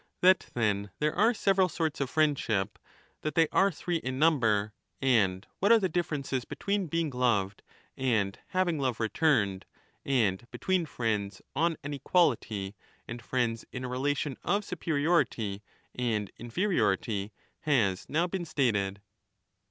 That, 0.21 0.47
then, 0.55 0.89
there 0.97 1.13
are 1.15 1.31
several 1.31 1.69
sorts 1.69 2.01
of 2.01 2.09
friendship, 2.09 2.79
that 3.21 3.35
they 3.35 3.47
are 3.51 3.71
three 3.71 3.97
in 3.97 4.17
number, 4.17 4.73
and 4.99 5.45
what 5.59 5.71
are 5.71 5.77
the 5.77 5.87
differences 5.89 6.43
between 6.43 6.87
being 6.87 7.11
loved 7.11 7.61
and 7.95 8.39
having 8.47 8.79
love 8.79 8.99
returned, 8.99 9.63
and 10.03 10.43
between 10.49 10.87
5 10.87 10.95
friends 10.95 11.41
on 11.55 11.77
an 11.83 11.93
equality 11.93 12.75
and 13.07 13.21
friends 13.21 13.63
in 13.71 13.83
a 13.83 13.87
relation 13.87 14.37
of 14.43 14.65
superiority 14.65 15.61
and 15.93 16.31
inferiority, 16.35 17.31
has 17.59 18.09
now 18.09 18.25
been 18.25 18.45
stated. 18.45 19.01